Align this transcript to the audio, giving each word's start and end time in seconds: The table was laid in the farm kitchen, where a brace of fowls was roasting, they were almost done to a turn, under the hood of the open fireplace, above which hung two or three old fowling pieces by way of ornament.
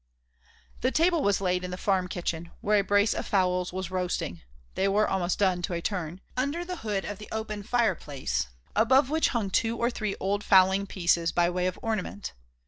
The 0.79 0.89
table 0.89 1.21
was 1.21 1.41
laid 1.41 1.63
in 1.63 1.69
the 1.69 1.77
farm 1.77 2.07
kitchen, 2.07 2.49
where 2.61 2.79
a 2.79 2.83
brace 2.83 3.13
of 3.13 3.27
fowls 3.27 3.71
was 3.71 3.91
roasting, 3.91 4.41
they 4.73 4.87
were 4.87 5.07
almost 5.07 5.37
done 5.37 5.61
to 5.61 5.73
a 5.73 5.81
turn, 5.83 6.21
under 6.35 6.65
the 6.65 6.77
hood 6.77 7.05
of 7.05 7.19
the 7.19 7.29
open 7.31 7.61
fireplace, 7.61 8.47
above 8.75 9.11
which 9.11 9.27
hung 9.27 9.51
two 9.51 9.77
or 9.77 9.91
three 9.91 10.15
old 10.19 10.43
fowling 10.43 10.87
pieces 10.87 11.31
by 11.31 11.51
way 11.51 11.67
of 11.67 11.77
ornament. 11.83 12.33